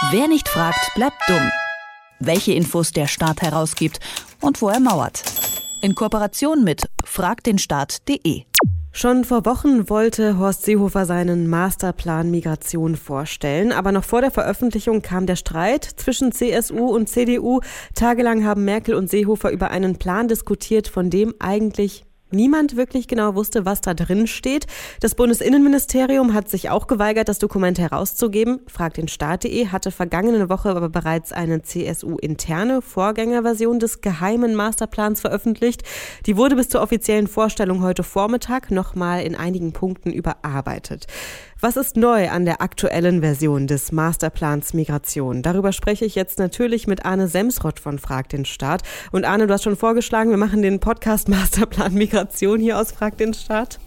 Wer 0.00 0.28
nicht 0.28 0.48
fragt, 0.48 0.94
bleibt 0.94 1.16
dumm. 1.26 1.50
Welche 2.20 2.52
Infos 2.52 2.92
der 2.92 3.08
Staat 3.08 3.42
herausgibt 3.42 3.98
und 4.40 4.62
wo 4.62 4.68
er 4.68 4.78
mauert. 4.78 5.24
In 5.80 5.96
Kooperation 5.96 6.62
mit 6.62 6.88
fragdenstaat.de. 7.04 8.44
Schon 8.92 9.24
vor 9.24 9.44
Wochen 9.44 9.90
wollte 9.90 10.38
Horst 10.38 10.62
Seehofer 10.62 11.04
seinen 11.04 11.48
Masterplan 11.48 12.30
Migration 12.30 12.94
vorstellen, 12.94 13.72
aber 13.72 13.90
noch 13.90 14.04
vor 14.04 14.20
der 14.20 14.30
Veröffentlichung 14.30 15.02
kam 15.02 15.26
der 15.26 15.36
Streit 15.36 15.84
zwischen 15.84 16.30
CSU 16.30 16.94
und 16.94 17.08
CDU. 17.08 17.60
Tagelang 17.96 18.44
haben 18.44 18.64
Merkel 18.64 18.94
und 18.94 19.10
Seehofer 19.10 19.50
über 19.50 19.72
einen 19.72 19.98
Plan 19.98 20.28
diskutiert, 20.28 20.86
von 20.86 21.10
dem 21.10 21.34
eigentlich 21.40 22.04
Niemand 22.30 22.76
wirklich 22.76 23.08
genau 23.08 23.34
wusste, 23.34 23.64
was 23.64 23.80
da 23.80 23.94
drin 23.94 24.26
steht. 24.26 24.66
Das 25.00 25.14
Bundesinnenministerium 25.14 26.34
hat 26.34 26.50
sich 26.50 26.68
auch 26.68 26.86
geweigert, 26.86 27.28
das 27.28 27.38
Dokument 27.38 27.78
herauszugeben. 27.78 28.60
Fragt 28.66 28.98
den 28.98 29.08
Staat.de 29.08 29.68
hatte 29.68 29.90
vergangene 29.90 30.50
Woche 30.50 30.68
aber 30.68 30.90
bereits 30.90 31.32
eine 31.32 31.62
CSU-interne 31.62 32.82
Vorgängerversion 32.82 33.78
des 33.78 34.02
geheimen 34.02 34.54
Masterplans 34.54 35.22
veröffentlicht. 35.22 35.84
Die 36.26 36.36
wurde 36.36 36.56
bis 36.56 36.68
zur 36.68 36.82
offiziellen 36.82 37.28
Vorstellung 37.28 37.82
heute 37.82 38.02
Vormittag 38.02 38.70
nochmal 38.70 39.22
in 39.22 39.34
einigen 39.34 39.72
Punkten 39.72 40.12
überarbeitet. 40.12 41.06
Was 41.60 41.76
ist 41.76 41.96
neu 41.96 42.28
an 42.28 42.44
der 42.44 42.62
aktuellen 42.62 43.20
Version 43.20 43.66
des 43.66 43.90
Masterplans 43.90 44.74
Migration? 44.74 45.42
Darüber 45.42 45.72
spreche 45.72 46.04
ich 46.04 46.14
jetzt 46.14 46.38
natürlich 46.38 46.86
mit 46.86 47.04
Arne 47.04 47.26
Semsrott 47.26 47.80
von 47.80 47.98
Frag 47.98 48.28
den 48.28 48.44
Staat. 48.44 48.82
Und 49.10 49.24
Arne, 49.24 49.48
du 49.48 49.54
hast 49.54 49.64
schon 49.64 49.74
vorgeschlagen, 49.74 50.30
wir 50.30 50.36
machen 50.36 50.62
den 50.62 50.78
Podcast 50.78 51.28
Masterplan 51.28 51.94
Migration 51.94 52.60
hier 52.60 52.78
aus 52.78 52.92
Frag 52.92 53.18
den 53.18 53.34
Staat. 53.34 53.80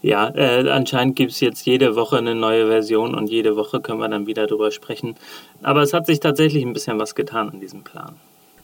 Ja, 0.00 0.30
äh, 0.34 0.70
anscheinend 0.70 1.16
gibt 1.16 1.32
es 1.32 1.40
jetzt 1.40 1.66
jede 1.66 1.96
Woche 1.96 2.16
eine 2.16 2.34
neue 2.34 2.66
Version 2.68 3.14
und 3.14 3.28
jede 3.28 3.56
Woche 3.56 3.82
können 3.82 4.00
wir 4.00 4.08
dann 4.08 4.26
wieder 4.26 4.46
drüber 4.46 4.70
sprechen. 4.70 5.16
Aber 5.60 5.82
es 5.82 5.92
hat 5.92 6.06
sich 6.06 6.20
tatsächlich 6.20 6.64
ein 6.64 6.72
bisschen 6.72 6.98
was 6.98 7.14
getan 7.14 7.50
an 7.50 7.60
diesem 7.60 7.84
Plan. 7.84 8.14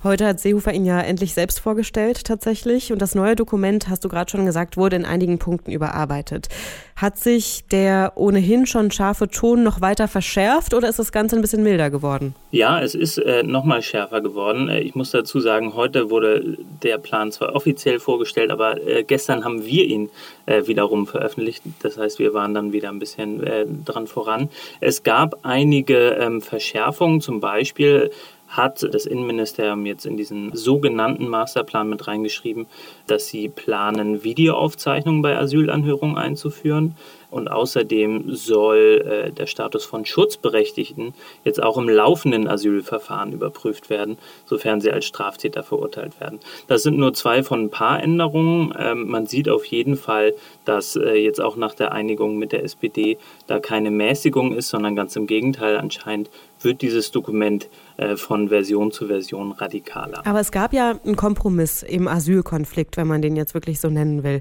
Heute 0.04 0.26
hat 0.26 0.40
Seehofer 0.40 0.72
ihn 0.72 0.84
ja 0.84 1.00
endlich 1.00 1.34
selbst 1.34 1.60
vorgestellt, 1.60 2.24
tatsächlich. 2.24 2.92
Und 2.92 3.00
das 3.00 3.14
neue 3.14 3.36
Dokument, 3.36 3.88
hast 3.88 4.04
du 4.04 4.08
gerade 4.08 4.30
schon 4.30 4.46
gesagt, 4.46 4.76
wurde 4.76 4.96
in 4.96 5.04
einigen 5.04 5.38
Punkten 5.38 5.72
überarbeitet. 5.72 6.48
Hat 6.96 7.18
sich 7.18 7.64
der 7.70 8.12
ohnehin 8.14 8.66
schon 8.66 8.90
scharfe 8.90 9.28
Ton 9.28 9.62
noch 9.62 9.82
weiter 9.82 10.08
verschärft 10.08 10.72
oder 10.72 10.88
ist 10.88 10.98
das 10.98 11.12
Ganze 11.12 11.36
ein 11.36 11.42
bisschen 11.42 11.62
milder 11.62 11.90
geworden? 11.90 12.34
Ja, 12.50 12.80
es 12.80 12.94
ist 12.94 13.18
äh, 13.18 13.42
nochmal 13.42 13.82
schärfer 13.82 14.22
geworden. 14.22 14.68
Äh, 14.68 14.80
ich 14.80 14.94
muss 14.94 15.10
dazu 15.10 15.40
sagen, 15.40 15.74
heute 15.74 16.08
wurde 16.08 16.56
der 16.82 16.96
Plan 16.96 17.32
zwar 17.32 17.54
offiziell 17.54 17.98
vorgestellt, 17.98 18.50
aber 18.50 18.80
äh, 18.86 19.02
gestern 19.02 19.44
haben 19.44 19.66
wir 19.66 19.84
ihn 19.84 20.08
äh, 20.46 20.66
wiederum 20.66 21.06
veröffentlicht. 21.06 21.62
Das 21.82 21.98
heißt, 21.98 22.18
wir 22.18 22.32
waren 22.32 22.54
dann 22.54 22.72
wieder 22.72 22.88
ein 22.88 22.98
bisschen 22.98 23.42
äh, 23.42 23.66
dran 23.84 24.06
voran. 24.06 24.48
Es 24.80 25.02
gab 25.02 25.40
einige 25.42 26.16
ähm, 26.18 26.40
Verschärfungen, 26.40 27.20
zum 27.20 27.40
Beispiel 27.40 28.10
hat 28.48 28.82
das 28.82 29.06
Innenministerium 29.06 29.86
jetzt 29.86 30.06
in 30.06 30.16
diesen 30.16 30.54
sogenannten 30.54 31.28
Masterplan 31.28 31.88
mit 31.88 32.06
reingeschrieben, 32.06 32.66
dass 33.06 33.28
sie 33.28 33.48
planen, 33.48 34.24
Videoaufzeichnungen 34.24 35.22
bei 35.22 35.36
Asylanhörungen 35.36 36.16
einzuführen. 36.16 36.94
Und 37.30 37.48
außerdem 37.48 38.34
soll 38.34 39.26
äh, 39.28 39.32
der 39.32 39.46
Status 39.46 39.84
von 39.84 40.04
Schutzberechtigten 40.04 41.14
jetzt 41.44 41.62
auch 41.62 41.76
im 41.76 41.88
laufenden 41.88 42.48
Asylverfahren 42.48 43.32
überprüft 43.32 43.90
werden, 43.90 44.18
sofern 44.44 44.80
sie 44.80 44.90
als 44.90 45.04
Straftäter 45.04 45.62
verurteilt 45.62 46.20
werden. 46.20 46.38
Das 46.68 46.82
sind 46.82 46.98
nur 46.98 47.14
zwei 47.14 47.42
von 47.42 47.64
ein 47.64 47.70
paar 47.70 48.02
Änderungen. 48.02 48.74
Ähm, 48.78 49.08
man 49.08 49.26
sieht 49.26 49.48
auf 49.48 49.64
jeden 49.64 49.96
Fall, 49.96 50.34
dass 50.64 50.96
äh, 50.96 51.14
jetzt 51.14 51.40
auch 51.40 51.56
nach 51.56 51.74
der 51.74 51.92
Einigung 51.92 52.38
mit 52.38 52.52
der 52.52 52.62
SPD 52.62 53.18
da 53.46 53.58
keine 53.58 53.90
Mäßigung 53.90 54.54
ist, 54.54 54.68
sondern 54.68 54.96
ganz 54.96 55.16
im 55.16 55.26
Gegenteil 55.26 55.78
anscheinend 55.78 56.30
wird 56.60 56.82
dieses 56.82 57.10
Dokument 57.10 57.68
äh, 57.96 58.16
von 58.16 58.48
Version 58.48 58.92
zu 58.92 59.06
Version 59.06 59.52
radikaler. 59.52 60.26
Aber 60.26 60.40
es 60.40 60.52
gab 60.52 60.72
ja 60.72 60.98
einen 61.04 61.16
Kompromiss 61.16 61.82
im 61.82 62.08
Asylkonflikt, 62.08 62.96
wenn 62.96 63.06
man 63.06 63.22
den 63.22 63.36
jetzt 63.36 63.54
wirklich 63.54 63.80
so 63.80 63.88
nennen 63.88 64.22
will. 64.22 64.40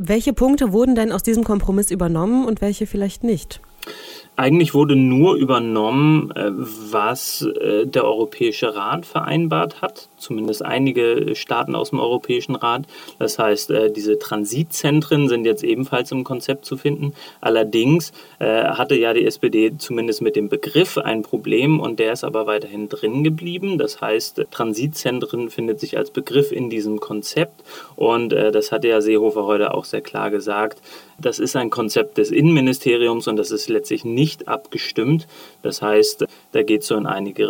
Welche 0.00 0.32
Punkte 0.32 0.72
wurden 0.72 0.94
denn 0.94 1.10
aus 1.10 1.24
diesem 1.24 1.42
Kompromiss 1.42 1.90
übernommen 1.90 2.46
und 2.46 2.60
welche 2.60 2.86
vielleicht 2.86 3.24
nicht? 3.24 3.60
Eigentlich 4.38 4.72
wurde 4.72 4.94
nur 4.94 5.34
übernommen, 5.34 6.30
äh, 6.30 6.52
was 6.52 7.42
äh, 7.42 7.86
der 7.86 8.04
Europäische 8.04 8.72
Rat 8.72 9.04
vereinbart 9.04 9.82
hat, 9.82 10.08
zumindest 10.16 10.64
einige 10.64 11.34
Staaten 11.34 11.74
aus 11.74 11.90
dem 11.90 11.98
Europäischen 11.98 12.54
Rat. 12.54 12.82
Das 13.18 13.40
heißt, 13.40 13.72
äh, 13.72 13.90
diese 13.90 14.16
Transitzentren 14.20 15.28
sind 15.28 15.44
jetzt 15.44 15.64
ebenfalls 15.64 16.12
im 16.12 16.22
Konzept 16.22 16.66
zu 16.66 16.76
finden. 16.76 17.14
Allerdings 17.40 18.12
hatte 18.38 18.94
ja 18.94 19.12
die 19.12 19.26
SPD 19.26 19.76
zumindest 19.76 20.22
mit 20.22 20.36
dem 20.36 20.48
Begriff 20.48 20.96
ein 20.96 21.22
Problem 21.22 21.80
und 21.80 21.98
der 21.98 22.12
ist 22.12 22.22
aber 22.22 22.46
weiterhin 22.46 22.88
drin 22.88 23.24
geblieben. 23.24 23.78
Das 23.78 24.00
heißt, 24.00 24.46
Transitzentren 24.52 25.50
findet 25.50 25.80
sich 25.80 25.98
als 25.98 26.12
Begriff 26.12 26.52
in 26.52 26.70
diesem 26.70 27.00
Konzept 27.00 27.64
und 27.96 28.30
das 28.30 28.70
hatte 28.70 28.86
ja 28.86 29.00
Seehofer 29.00 29.44
heute 29.44 29.74
auch 29.74 29.84
sehr 29.84 30.02
klar 30.02 30.30
gesagt. 30.30 30.80
Das 31.20 31.40
ist 31.40 31.56
ein 31.56 31.70
Konzept 31.70 32.18
des 32.18 32.30
Innenministeriums 32.30 33.26
und 33.26 33.36
das 33.36 33.50
ist 33.50 33.68
letztlich 33.78 34.04
nicht 34.04 34.48
abgestimmt. 34.48 35.28
Das 35.62 35.82
heißt, 35.82 36.26
da 36.52 36.62
geht 36.62 36.82
es 36.82 36.88
so 36.88 36.96
in 36.96 37.06
einige 37.06 37.48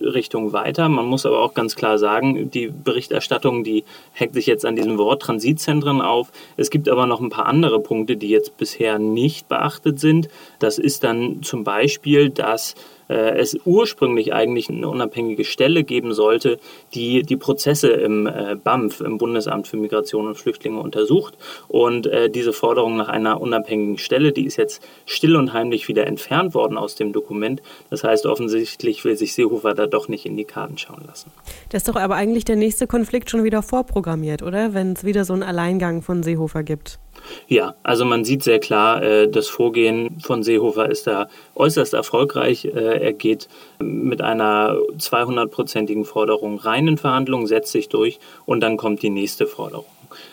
Richtungen 0.00 0.52
weiter. 0.52 0.88
Man 0.88 1.06
muss 1.06 1.24
aber 1.24 1.38
auch 1.38 1.54
ganz 1.54 1.76
klar 1.76 1.98
sagen, 1.98 2.50
die 2.50 2.66
Berichterstattung, 2.68 3.62
die 3.62 3.84
hängt 4.12 4.34
sich 4.34 4.46
jetzt 4.46 4.66
an 4.66 4.74
diesem 4.74 4.98
Wort 4.98 5.22
Transitzentren 5.22 6.00
auf. 6.00 6.32
Es 6.56 6.70
gibt 6.70 6.88
aber 6.88 7.06
noch 7.06 7.20
ein 7.20 7.30
paar 7.30 7.46
andere 7.46 7.80
Punkte, 7.80 8.16
die 8.16 8.28
jetzt 8.28 8.56
bisher 8.56 8.98
nicht 8.98 9.48
beachtet 9.48 10.00
sind. 10.00 10.28
Das 10.58 10.78
ist 10.78 11.04
dann 11.04 11.42
zum 11.42 11.62
Beispiel, 11.62 12.30
dass 12.30 12.74
es 13.14 13.56
ursprünglich 13.64 14.32
eigentlich 14.32 14.68
eine 14.68 14.88
unabhängige 14.88 15.44
Stelle 15.44 15.84
geben 15.84 16.12
sollte, 16.12 16.58
die 16.94 17.22
die 17.22 17.36
Prozesse 17.36 17.88
im 17.88 18.26
äh, 18.26 18.56
BAMF, 18.62 19.00
im 19.00 19.18
Bundesamt 19.18 19.66
für 19.66 19.76
Migration 19.76 20.26
und 20.26 20.36
Flüchtlinge, 20.36 20.80
untersucht. 20.80 21.34
Und 21.68 22.06
äh, 22.06 22.30
diese 22.30 22.52
Forderung 22.52 22.96
nach 22.96 23.08
einer 23.08 23.40
unabhängigen 23.40 23.98
Stelle, 23.98 24.32
die 24.32 24.44
ist 24.44 24.56
jetzt 24.56 24.82
still 25.06 25.36
und 25.36 25.52
heimlich 25.52 25.88
wieder 25.88 26.06
entfernt 26.06 26.54
worden 26.54 26.76
aus 26.76 26.94
dem 26.94 27.12
Dokument. 27.12 27.62
Das 27.90 28.04
heißt, 28.04 28.26
offensichtlich 28.26 29.04
will 29.04 29.16
sich 29.16 29.34
Seehofer 29.34 29.74
da 29.74 29.86
doch 29.86 30.08
nicht 30.08 30.26
in 30.26 30.36
die 30.36 30.44
Karten 30.44 30.78
schauen 30.78 31.02
lassen. 31.06 31.30
Das 31.70 31.82
ist 31.82 31.88
doch 31.88 31.96
aber 31.96 32.16
eigentlich 32.16 32.44
der 32.44 32.56
nächste 32.56 32.86
Konflikt 32.86 33.30
schon 33.30 33.44
wieder 33.44 33.62
vorprogrammiert, 33.62 34.42
oder? 34.42 34.74
Wenn 34.74 34.92
es 34.92 35.04
wieder 35.04 35.24
so 35.24 35.32
einen 35.32 35.42
Alleingang 35.42 36.02
von 36.02 36.22
Seehofer 36.22 36.62
gibt. 36.62 36.98
Ja, 37.46 37.74
also 37.82 38.04
man 38.04 38.24
sieht 38.24 38.42
sehr 38.42 38.58
klar, 38.58 39.02
äh, 39.02 39.28
das 39.28 39.48
Vorgehen 39.48 40.20
von 40.20 40.42
Seehofer 40.42 40.90
ist 40.90 41.06
da 41.06 41.28
äußerst 41.54 41.94
erfolgreich. 41.94 42.64
Äh, 42.66 43.00
er 43.00 43.12
geht 43.12 43.48
mit 43.78 44.20
einer 44.20 44.76
200-prozentigen 44.98 46.04
Forderung 46.04 46.58
rein 46.58 46.88
in 46.88 46.98
Verhandlungen, 46.98 47.46
setzt 47.46 47.72
sich 47.72 47.88
durch 47.88 48.18
und 48.46 48.60
dann 48.60 48.76
kommt 48.76 49.02
die 49.02 49.10
nächste 49.10 49.46
Forderung. 49.46 49.86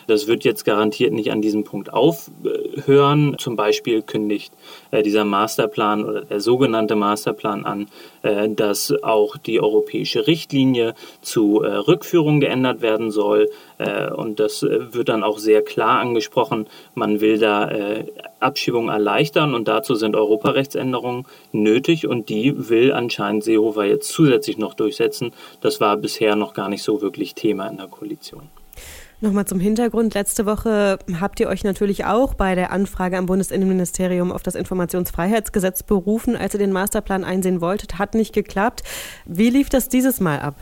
Das 0.06 0.26
wird 0.26 0.44
jetzt 0.44 0.64
garantiert 0.64 1.12
nicht 1.12 1.30
an 1.30 1.42
diesem 1.42 1.64
Punkt 1.64 1.92
aufhören. 1.92 3.36
Zum 3.38 3.56
Beispiel 3.56 4.02
kündigt 4.02 4.52
äh, 4.90 5.02
dieser 5.02 5.24
Masterplan 5.24 6.04
oder 6.04 6.22
der 6.22 6.40
sogenannte 6.40 6.94
Masterplan 6.94 7.64
an, 7.64 7.88
äh, 8.22 8.48
dass 8.48 8.92
auch 9.02 9.36
die 9.36 9.60
europäische 9.60 10.26
Richtlinie 10.26 10.94
zu 11.20 11.62
äh, 11.62 11.72
Rückführung 11.72 12.40
geändert 12.40 12.82
werden 12.82 13.10
soll. 13.10 13.48
Und 14.16 14.40
das 14.40 14.62
wird 14.62 15.10
dann 15.10 15.22
auch 15.22 15.36
sehr 15.36 15.60
klar 15.60 16.00
angesprochen. 16.00 16.66
Man 16.94 17.20
will 17.20 17.38
da 17.38 17.70
Abschiebung 18.40 18.88
erleichtern 18.88 19.54
und 19.54 19.68
dazu 19.68 19.94
sind 19.94 20.16
Europarechtsänderungen 20.16 21.26
nötig 21.52 22.06
und 22.06 22.30
die 22.30 22.70
will 22.70 22.92
anscheinend 22.92 23.44
Seehofer 23.44 23.84
jetzt 23.84 24.08
zusätzlich 24.08 24.56
noch 24.56 24.74
durchsetzen. 24.74 25.32
Das 25.60 25.80
war 25.80 25.96
bisher 25.96 26.36
noch 26.36 26.54
gar 26.54 26.68
nicht 26.68 26.82
so 26.82 27.02
wirklich 27.02 27.34
Thema 27.34 27.66
in 27.68 27.76
der 27.76 27.88
Koalition. 27.88 28.48
Nochmal 29.22 29.46
zum 29.46 29.60
Hintergrund. 29.60 30.12
Letzte 30.12 30.44
Woche 30.44 30.98
habt 31.20 31.40
ihr 31.40 31.48
euch 31.48 31.64
natürlich 31.64 32.04
auch 32.04 32.34
bei 32.34 32.54
der 32.54 32.70
Anfrage 32.70 33.16
am 33.16 33.24
Bundesinnenministerium 33.24 34.30
auf 34.30 34.42
das 34.42 34.54
Informationsfreiheitsgesetz 34.54 35.82
berufen, 35.82 36.36
als 36.36 36.52
ihr 36.52 36.58
den 36.58 36.72
Masterplan 36.72 37.24
einsehen 37.24 37.62
wolltet. 37.62 37.98
Hat 37.98 38.14
nicht 38.14 38.34
geklappt. 38.34 38.82
Wie 39.24 39.48
lief 39.48 39.70
das 39.70 39.88
dieses 39.88 40.20
Mal 40.20 40.40
ab? 40.40 40.56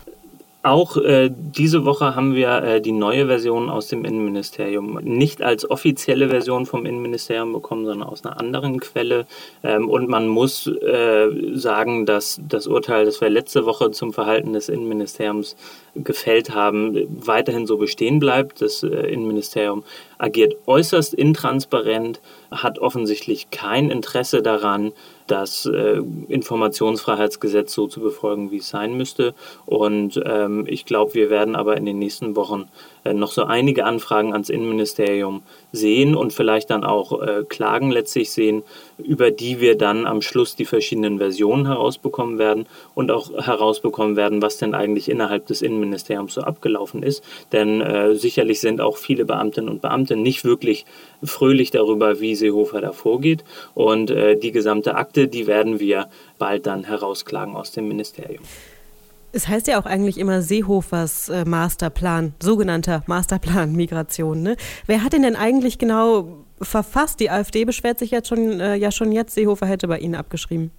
Auch 0.65 0.97
äh, 0.97 1.31
diese 1.31 1.85
Woche 1.85 2.17
haben 2.17 2.35
wir 2.35 2.63
äh, 2.63 2.81
die 2.81 2.93
neue 2.93 3.27
Version 3.27 3.69
aus 3.69 3.89
dem 3.89 4.07
Innenministerium 4.07 4.99
nicht 5.03 5.43
als 5.43 5.71
offizielle 5.71 6.31
Version 6.31 6.65
vom 6.65 6.87
Innenministerium 6.87 7.53
bekommen, 7.53 7.85
sondern 7.85 8.09
aus 8.09 8.25
einer 8.25 8.41
anderen 8.41 8.81
Quelle. 8.81 9.27
Ähm, 9.63 9.91
und 9.91 10.09
man 10.09 10.27
muss 10.27 10.67
äh, 10.67 11.29
sagen, 11.53 12.07
dass 12.07 12.41
das 12.49 12.67
Urteil, 12.67 13.05
das 13.05 13.21
wir 13.21 13.29
letzte 13.29 13.67
Woche 13.67 13.91
zum 13.91 14.15
Verhalten 14.15 14.55
des 14.55 14.71
Innenministeriums 14.71 15.55
gefällt 15.97 16.55
haben, 16.55 16.97
weiterhin 17.11 17.67
so 17.67 17.77
bestehen 17.77 18.19
bleibt. 18.19 18.63
Das 18.63 18.83
äh, 18.83 18.87
Innenministerium 18.87 19.85
agiert 20.19 20.57
äußerst 20.67 21.15
intransparent, 21.15 22.21
hat 22.51 22.79
offensichtlich 22.79 23.51
kein 23.51 23.91
Interesse 23.91 24.43
daran, 24.43 24.93
das 25.27 25.65
äh, 25.67 26.03
Informationsfreiheitsgesetz 26.29 27.73
so 27.73 27.87
zu 27.87 28.01
befolgen, 28.01 28.51
wie 28.51 28.59
es 28.59 28.69
sein 28.69 28.97
müsste. 28.97 29.35
Und 29.65 30.21
ähm, 30.25 30.65
ich 30.69 30.85
glaube, 30.85 31.15
wir 31.15 31.31
werden 31.31 31.57
aber 31.57 31.77
in 31.77 31.87
den 31.87 31.99
nächsten 31.99 32.37
Wochen 32.37 32.69
äh, 33.05 33.15
noch 33.15 33.33
so 33.33 33.45
einige 33.45 33.87
Anfragen 33.87 34.33
ans 34.33 34.51
Innenministerium 34.51 35.43
sehen 35.73 36.15
und 36.15 36.35
vielleicht 36.35 36.69
dann 36.69 36.85
auch 36.85 37.23
äh, 37.23 37.45
Klagen 37.49 37.91
letztlich 37.91 38.33
sehen, 38.33 38.63
über 38.99 39.31
die 39.31 39.61
wir 39.61 39.79
dann 39.79 40.07
am 40.07 40.21
Schluss 40.21 40.57
die 40.57 40.67
verschiedenen 40.67 41.19
Versionen 41.19 41.67
herausbekommen 41.67 42.39
werden 42.39 42.67
und 42.95 43.11
auch 43.11 43.33
herausbekommen 43.47 44.17
werden, 44.17 44.43
was 44.43 44.59
denn 44.59 44.75
eigentlich 44.75 45.09
innerhalb 45.09 45.47
des 45.47 45.63
Innenministeriums 45.63 46.35
so 46.35 46.43
abgelaufen 46.43 47.03
ist. 47.03 47.25
Denn 47.51 47.81
äh, 47.81 48.15
sicherlich 48.15 48.61
sind 48.61 48.83
auch 48.83 48.99
viele 48.99 49.25
Beamtinnen 49.25 49.71
und 49.71 49.81
Beamte 49.81 50.04
nicht 50.11 50.45
wirklich 50.45 50.85
fröhlich 51.23 51.71
darüber, 51.71 52.21
wie 52.21 52.35
Seehofer 52.35 52.81
da 52.81 52.93
vorgeht. 52.93 53.45
Und 53.75 54.11
äh, 54.11 54.37
die 54.37 54.53
gesamte 54.53 54.95
Akte, 54.95 55.29
die 55.29 55.47
werden 55.47 55.81
wir 55.81 56.09
bald 56.39 56.67
dann 56.67 56.85
herausklagen 56.85 57.57
aus 57.57 57.73
dem 57.73 57.89
Ministerium. 57.89 58.45
Es 59.33 59.49
heißt 59.49 59.67
ja 59.67 59.81
auch 59.81 59.87
eigentlich 59.87 60.19
immer 60.19 60.43
Seehofers 60.43 61.29
äh, 61.29 61.45
Masterplan, 61.45 62.35
sogenannter 62.41 63.03
Masterplan 63.07 63.73
Migration. 63.77 64.43
Ne? 64.43 64.57
Wer 64.87 65.03
hat 65.03 65.13
den 65.13 65.23
denn 65.23 65.35
eigentlich 65.35 65.79
genau 65.79 66.45
verfasst? 66.61 67.19
Die 67.19 67.31
AfD 67.31 67.65
beschwert 67.65 67.99
sich 67.99 68.13
jetzt 68.13 68.29
schon, 68.29 68.61
äh, 68.61 68.77
ja 68.77 68.93
schon 68.93 69.11
jetzt, 69.11 69.35
Seehofer 69.35 69.67
hätte 69.67 69.89
bei 69.89 69.99
Ihnen 69.99 70.15
abgeschrieben. 70.15 70.71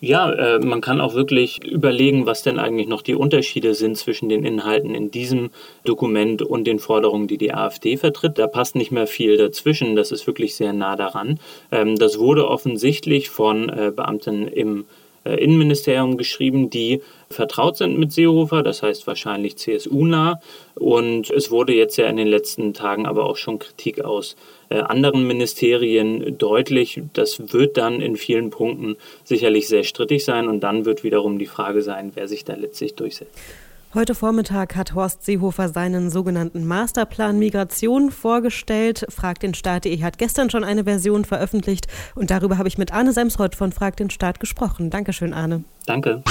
Ja, 0.00 0.32
äh, 0.32 0.58
man 0.58 0.80
kann 0.80 1.00
auch 1.00 1.14
wirklich 1.14 1.64
überlegen, 1.64 2.26
was 2.26 2.42
denn 2.42 2.58
eigentlich 2.58 2.88
noch 2.88 3.02
die 3.02 3.14
Unterschiede 3.14 3.74
sind 3.74 3.96
zwischen 3.96 4.28
den 4.28 4.44
Inhalten 4.44 4.96
in 4.96 5.12
diesem 5.12 5.50
Dokument 5.84 6.42
und 6.42 6.64
den 6.64 6.80
Forderungen, 6.80 7.28
die 7.28 7.38
die 7.38 7.54
AfD 7.54 7.96
vertritt. 7.96 8.36
Da 8.36 8.48
passt 8.48 8.74
nicht 8.74 8.90
mehr 8.90 9.06
viel 9.06 9.36
dazwischen. 9.36 9.94
Das 9.94 10.10
ist 10.10 10.26
wirklich 10.26 10.56
sehr 10.56 10.72
nah 10.72 10.96
daran. 10.96 11.38
Ähm, 11.70 11.94
das 11.96 12.18
wurde 12.18 12.48
offensichtlich 12.48 13.30
von 13.30 13.68
äh, 13.68 13.92
Beamten 13.94 14.48
im 14.48 14.86
Innenministerium 15.30 16.16
geschrieben, 16.16 16.70
die 16.70 17.00
vertraut 17.30 17.76
sind 17.76 17.98
mit 17.98 18.12
Seehofer, 18.12 18.62
das 18.62 18.82
heißt 18.82 19.06
wahrscheinlich 19.06 19.56
CSU-nah. 19.56 20.40
Und 20.74 21.30
es 21.30 21.50
wurde 21.50 21.74
jetzt 21.74 21.96
ja 21.96 22.06
in 22.06 22.16
den 22.16 22.28
letzten 22.28 22.74
Tagen 22.74 23.06
aber 23.06 23.24
auch 23.24 23.36
schon 23.36 23.58
Kritik 23.58 24.04
aus 24.04 24.36
äh, 24.68 24.80
anderen 24.80 25.26
Ministerien 25.26 26.38
deutlich. 26.38 27.02
Das 27.12 27.52
wird 27.52 27.76
dann 27.76 28.00
in 28.00 28.16
vielen 28.16 28.50
Punkten 28.50 28.96
sicherlich 29.24 29.68
sehr 29.68 29.84
strittig 29.84 30.24
sein 30.24 30.48
und 30.48 30.60
dann 30.60 30.84
wird 30.84 31.04
wiederum 31.04 31.38
die 31.38 31.46
Frage 31.46 31.82
sein, 31.82 32.12
wer 32.14 32.28
sich 32.28 32.44
da 32.44 32.54
letztlich 32.54 32.94
durchsetzt. 32.94 33.38
Heute 33.94 34.14
Vormittag 34.14 34.74
hat 34.74 34.94
Horst 34.94 35.22
Seehofer 35.22 35.68
seinen 35.68 36.08
sogenannten 36.08 36.66
Masterplan 36.66 37.38
Migration 37.38 38.10
vorgestellt. 38.10 39.04
Frag 39.10 39.38
den 39.40 39.52
Staat.de 39.52 40.02
hat 40.02 40.16
gestern 40.16 40.48
schon 40.48 40.64
eine 40.64 40.84
Version 40.84 41.26
veröffentlicht 41.26 41.88
und 42.14 42.30
darüber 42.30 42.56
habe 42.56 42.68
ich 42.68 42.78
mit 42.78 42.94
Arne 42.94 43.12
Semsrott 43.12 43.54
von 43.54 43.70
Frag 43.70 43.98
den 43.98 44.08
Staat 44.08 44.40
gesprochen. 44.40 44.88
Dankeschön, 44.88 45.34
Arne. 45.34 45.64
Danke. 45.84 46.22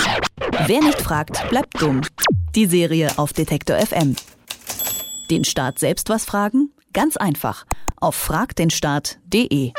Wer 0.65 0.79
nicht 0.79 1.01
fragt, 1.01 1.47
bleibt 1.49 1.79
dumm. 1.79 2.01
Die 2.55 2.65
Serie 2.65 3.11
auf 3.17 3.31
Detektor 3.31 3.77
FM. 3.77 4.15
Den 5.29 5.43
Staat 5.43 5.77
selbst 5.77 6.09
was 6.09 6.25
fragen? 6.25 6.71
Ganz 6.93 7.15
einfach. 7.15 7.67
Auf 7.97 8.15
fragdenstaat.de. 8.15 9.73